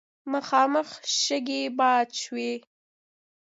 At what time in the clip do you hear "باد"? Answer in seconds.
1.77-2.07